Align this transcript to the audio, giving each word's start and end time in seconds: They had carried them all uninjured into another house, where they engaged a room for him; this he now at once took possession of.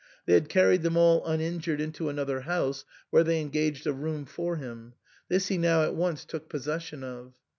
They 0.25 0.33
had 0.33 0.49
carried 0.49 0.81
them 0.81 0.97
all 0.97 1.23
uninjured 1.27 1.79
into 1.79 2.09
another 2.09 2.39
house, 2.41 2.85
where 3.11 3.23
they 3.23 3.39
engaged 3.39 3.85
a 3.85 3.93
room 3.93 4.25
for 4.25 4.55
him; 4.55 4.93
this 5.29 5.49
he 5.49 5.59
now 5.59 5.83
at 5.83 5.93
once 5.93 6.25
took 6.25 6.49
possession 6.49 7.03
of. 7.03 7.33